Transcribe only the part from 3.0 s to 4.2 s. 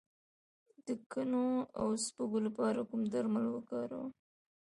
درمل وکاروم؟